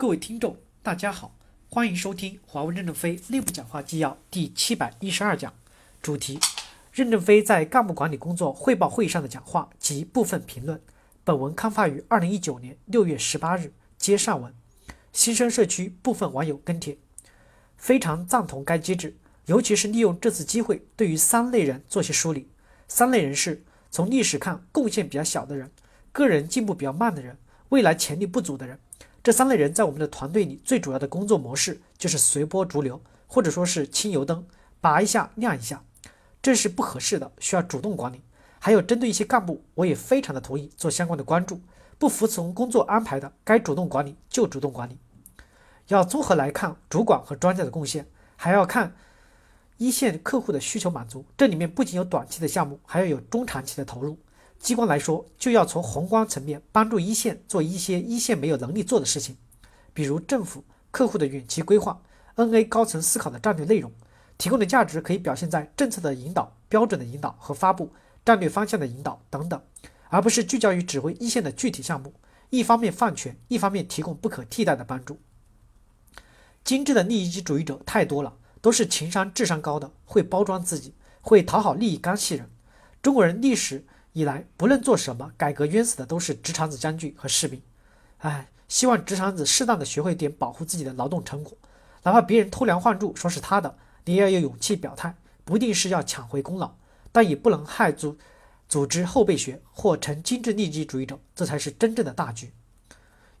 [0.00, 1.36] 各位听众，大家好，
[1.68, 5.52] 欢迎收听华为任正非内部讲话纪要第七百一十二讲，
[6.00, 6.40] 主题：
[6.90, 10.80] 任正非在干部管理工作汇报会议上的讲话及部分评论。
[11.22, 14.54] 本文刊发于二零一九年六月十八日，接上文。
[15.12, 16.96] 新生社区部分网友跟帖，
[17.76, 22.48] 非常赞同该机制，尤其是利用这次机会，对于三类人做些梳理。
[22.88, 25.70] 三类人是：从历史看贡献比较小的人，
[26.10, 27.36] 个人进步比较慢的人，
[27.68, 28.80] 未来潜力不足的人。
[29.22, 34.46] 这三类人在我们的团队里最主要的工作模式就是随波逐流，或者说是清油灯，
[34.80, 35.84] 拔一下亮一下，
[36.40, 38.22] 这是不合适的，需要主动管理。
[38.58, 41.60] 还有针对一些干部，我也非常的同意做相关的关注，
[41.98, 44.98] 不服从工作安排的，该主动管理就主动管理。
[45.88, 48.06] 要综合来看主管和专家的贡献，
[48.36, 48.94] 还要看
[49.76, 51.24] 一线客户的需求满足。
[51.36, 54.18] 这里面不仅有短期的项目，还要有中长期的投入。
[54.60, 59.38] 机关来说，就要从宏观层面帮助一线做一些一线没有能力做的事情，
[59.94, 62.02] 比如政府、客户的远期规划、
[62.36, 63.90] NA 高层思考的战略内容，
[64.36, 67.90] 提供的价值可以表现在政策的引导、标准的引导和发布、
[68.22, 69.58] 战略方向的引导等等，
[70.10, 72.12] 而不是聚焦于指挥一线的具体项目，
[72.50, 75.18] 一方面放权，一方面提供不可替代的帮助。
[76.62, 82.50] 精致的利益主义者太多了，都是情商、智商高的，会包装自己，会讨好利益关系人。
[83.00, 83.86] 中国人历史。
[84.12, 87.62] 以来，不论做什么，改革冤死的都是直肠子将军和士兵。
[88.18, 91.56] 哎，希望直肠子适当的学会点保护自己的劳动成果，
[92.02, 96.74] 哪怕别人偷梁换柱说是他的，你也要有勇气表态，不一定是要抢回功劳，
[97.12, 98.18] 但也不能害组
[98.68, 102.52] 组织后备学或成精致利己主义者，这才是真正的大局。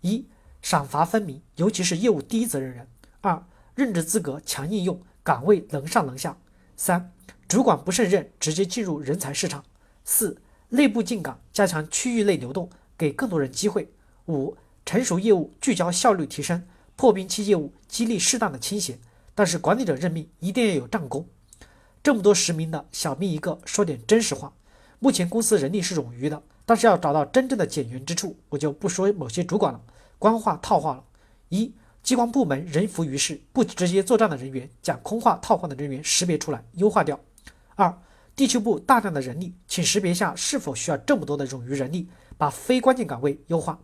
[0.02, 0.26] 一，
[0.62, 2.86] 赏罚分明，尤其是业务第一责任人。
[3.20, 6.38] 二，任职资格强应用，岗位能上能下。
[6.76, 7.12] 三，
[7.48, 9.64] 主管不胜任，直接进入人才市场。
[10.04, 10.40] 四。
[10.70, 13.88] 内部进岗，加强区域内流动，给更多人机会。
[14.26, 16.64] 五、成熟业务聚焦效率提升，
[16.96, 18.98] 破冰期业务激励适当的倾斜。
[19.34, 21.26] 但是管理者任命一定要有战功。
[22.02, 24.52] 这么多实名的小命一个，说点真实话。
[24.98, 29.80] 目前公司人力是冗余的，但是要找到真正的减员之处，我就不说某些主管了，
[30.18, 31.04] 官话套话了。
[31.48, 37.18] 一、机关部门人浮于事，不直接作战的人员，讲空话套话的人员识别出来，优化掉。
[37.74, 37.98] 二、
[38.34, 42.08] 地区部大量的人力，请识别下是否需要这么多的冗余人力，
[42.38, 43.80] 把非关键岗位优化。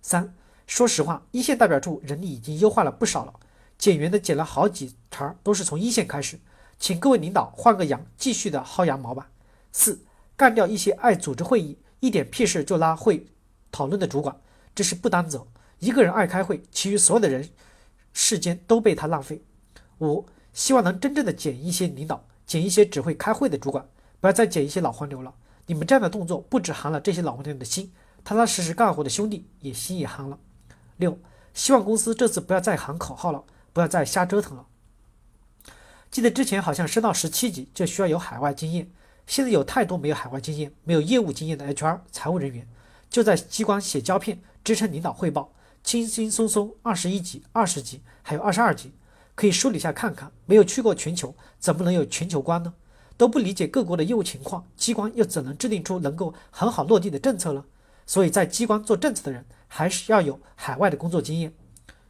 [0.00, 0.34] 三，
[0.66, 3.34] 说实话，一线代表处人力已经优化了不少了，
[3.76, 6.38] 减员的减了好几茬，都是从一线开始，
[6.78, 9.30] 请各位领导换个羊，继续的薅羊毛吧。
[9.72, 10.00] 四，
[10.36, 13.26] 干掉一些爱组织会议，一点屁事就拉会
[13.70, 14.34] 讨论的主管，
[14.74, 15.46] 这是不担责。
[15.80, 17.50] 一个人爱开会，其余所有的人
[18.12, 19.42] 世间都被他浪费。
[20.00, 23.88] 五，希望能真正的减一些领导，减一些只会开会的主管。
[24.18, 25.32] 不要再捡一些老黄牛了，
[25.66, 27.92] 你们这样的动作不止寒了这些老黄牛的心，
[28.24, 30.36] 踏踏实实干活的兄弟也心也寒了。
[30.96, 31.16] 六，
[31.54, 34.66] 希望公司这次不要再喊口号了，不要再瞎折腾了。
[36.10, 38.90] 记得之前好像升到十七级就需要有海外经验，
[39.26, 42.66] 现在有太多没有海外经验、没有业务经验的 HR 财务人员，
[43.08, 45.52] 就在机关写胶片支撑领导汇报，
[45.84, 48.90] 轻轻松松二十一级、二十级，还有二十二级，
[49.38, 50.32] 可以梳理一下看看。
[50.46, 52.74] 没有去过全球，怎么能有全球观呢？
[53.16, 57.64] 都不理解各国的业务情况，机关又怎能制定出能够很好落地的政策呢？
[58.04, 61.54] 所以在机关做政策的人，还是要有海外的工作经验。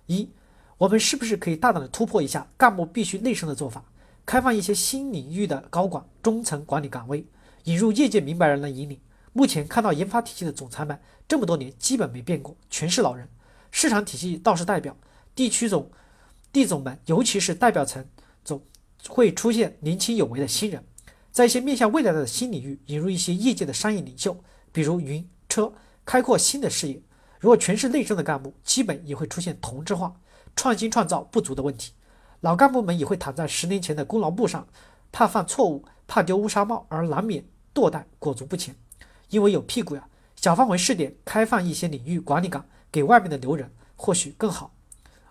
[0.07, 0.31] 一，
[0.79, 3.85] 我们是不是可以大胆的突破一下干部必须内升的做法，
[4.25, 7.27] 开放一些新领域的高管、中层管理岗位，
[7.65, 8.99] 引入业界明白人来引领？
[9.35, 13.29] 目前看到研发体系的总裁们这么多年基本没变过，全是老人。
[13.71, 14.97] 市场体系倒是代表，
[15.35, 15.91] 地区总、
[16.59, 18.05] 地总们，尤其是代表层
[18.45, 18.61] 总，
[19.09, 20.85] 会出现年轻有为的新人。
[21.31, 24.37] 在一些面向未来的新领域引入一些业界的商业领袖，
[24.73, 25.73] 比如云车，
[26.05, 27.01] 开阔新的视野。
[27.39, 30.13] 如果全是内生的干部，基本也会出现同质化、
[30.57, 31.93] 创新创造不足的问题。
[32.41, 34.67] 老干部们也会躺在十年前的功劳簿上，
[35.13, 38.75] 怕犯错误，怕丢乌纱帽，而难免堕代，裹足不前。
[39.29, 44.75] 因为有屁股呀，小范围试点，开放一些领域管理岗给外面的留人，或许更好。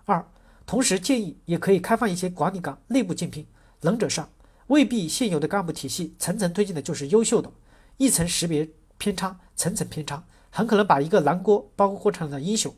[0.06, 0.26] 二，
[0.68, 3.46] 同时建议也可以开放一些管理岗内部竞聘，
[3.80, 4.28] 能者上。
[4.66, 7.50] 未必现有的干部体系层层推进的就是优秀的，
[7.96, 8.68] 一层识别
[8.98, 12.74] 偏差，层层偏差，很可能把一个南锅包锅成了英雄。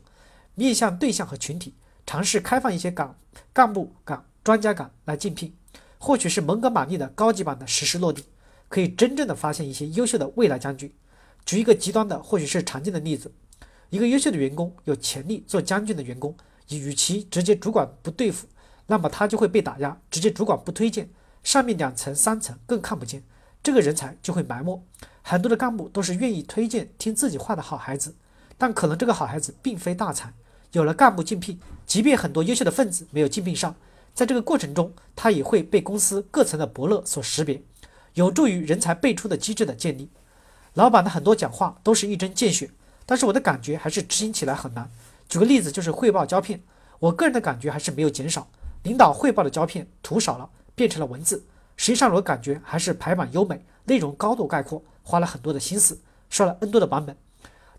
[0.55, 1.73] 面向对象和群体，
[2.05, 3.19] 尝试开放一些岗
[3.51, 5.53] 干部岗、专家岗来竞聘，
[5.97, 8.23] 或许是蒙哥马利的高级版的实施落地，
[8.69, 10.89] 可以真正的发现一些优秀的未来将军。
[11.45, 13.33] 举一个极端的，或许是常见的例子：
[13.89, 16.33] 一个优秀的员工有潜力做将军的员工，
[16.77, 18.47] 与其直接主管不对付，
[18.87, 21.09] 那么他就会被打压；直接主管不推荐。
[21.43, 23.23] 上面两层、三层更看不见，
[23.63, 24.83] 这个人才就会埋没。
[25.23, 28.15] 很多的干部都是愿意推荐听自己话的好孩子，
[28.57, 30.33] 但可能这个好孩子并非大才。
[30.73, 33.75] 有了干部竞聘，即便很多优秀的分子没有竞聘上，
[34.13, 37.61] 在这个过程中，他也会被公司各层的伯乐所识别，
[38.13, 40.09] 有助于人才辈出的机制的建立。
[40.75, 42.69] 老板的很多讲话都是一针见血，
[43.05, 44.89] 但是我的感觉还是执行起来很难。
[45.31, 46.61] 举个例子，就是汇报胶片，
[46.99, 48.49] 我个人的感觉还是没有减少。
[48.83, 51.45] 领导汇报的胶片图少了，变成了文字。
[51.77, 57.15] 实际上，我感觉还是排版优美，内容高度概括，花了很多的心思，刷了 N 多的版本。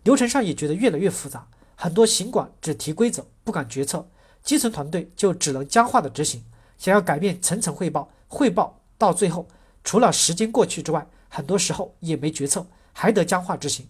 [0.01, 4.03] 流程上也觉得越来越复杂，很多行管只提规则，不敢决策，
[4.41, 6.43] 基层团队就只能僵化的执行。
[6.79, 9.47] 想要改变层层汇报，汇报到最后，
[9.83, 13.87] 除了时间过去之外，很多时候也没决策，还得僵化执行。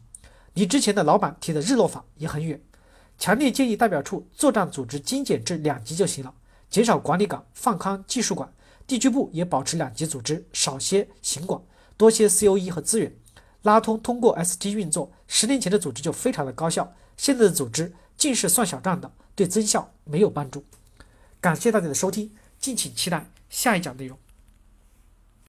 [0.55, 2.59] 离之前的老板提的日落法也很远。
[3.17, 6.33] 强烈建议代表处作战组织精简至两级就行了。
[6.69, 8.51] 减少管理岗，放宽技术管，
[8.87, 11.61] 地区部也保持两级组织，少些行管，
[11.95, 13.15] 多些 COE 和资源，
[13.61, 15.11] 拉通通过 ST 运作。
[15.27, 20.65] 十年前的组织就非常的高效，现在的组织尽是算小账的，对增效没有帮助。
[21.39, 24.17] 感谢大家的收听，敬请期待下一讲内容。